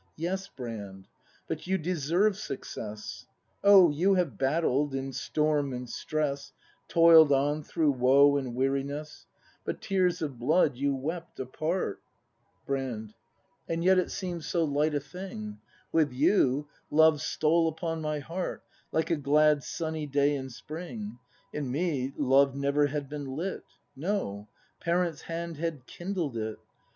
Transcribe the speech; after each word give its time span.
Yes, 0.15 0.47
Brand; 0.47 1.07
but 1.47 1.67
you 1.67 1.77
deserve 1.77 2.35
success. 2.35 3.27
Oh, 3.63 3.91
you 3.91 4.15
have 4.15 4.35
battled, 4.35 4.95
in 4.95 5.13
storm 5.13 5.73
and 5.73 5.87
stress;— 5.87 6.53
Toil'd 6.87 7.31
on 7.31 7.61
through 7.61 7.91
woe 7.91 8.35
and 8.35 8.55
weariness;— 8.55 9.27
But 9.63 9.79
tears 9.79 10.23
of 10.23 10.39
blood 10.39 10.75
you 10.75 10.95
wept, 10.95 11.39
apart 11.39 11.99
ACT 11.99 12.01
III] 12.01 12.65
BRAND 12.65 12.85
107 12.87 12.91
Brand. 12.97 13.13
And 13.69 13.83
yet 13.83 13.99
it 13.99 14.09
seem'd 14.09 14.43
so 14.43 14.63
light 14.63 14.95
a 14.95 14.99
thing; 14.99 15.59
With 15.91 16.11
you, 16.11 16.67
love 16.89 17.21
stole 17.21 17.67
upon 17.67 18.01
my 18.01 18.17
heart 18.17 18.63
Like 18.91 19.11
a 19.11 19.15
glad 19.15 19.63
sunny 19.63 20.07
day 20.07 20.33
in 20.33 20.49
Spring, 20.49 21.19
In 21.53 21.69
me 21.69 22.11
Love 22.17 22.55
never 22.55 22.87
had 22.87 23.07
been 23.07 23.25
lit; 23.35 23.65
No 23.95 24.47
parents' 24.79 25.21
hand 25.21 25.57
had 25.57 25.85
kindled 25.85 26.37
it. 26.37 26.57